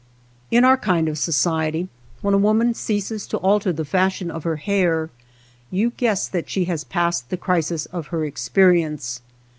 In 0.49 0.63
our 0.65 0.77
kind 0.77 1.07
of 1.07 1.19
society, 1.19 1.87
when 2.23 2.33
a 2.33 2.37
woman 2.39 2.73
ceases 2.73 3.27
to 3.27 3.37
alter 3.37 3.71
the 3.71 3.85
fashion 3.85 4.31
of 4.31 4.43
her 4.45 4.55
hair, 4.55 5.11
you 5.69 5.91
guess 5.91 6.27
that 6.27 6.49
she 6.49 6.65
has 6.65 6.83
passed 6.83 7.29
the 7.29 7.37
crisis 7.37 7.85
of 7.85 8.07
her 8.07 8.25
experience. 8.25 9.21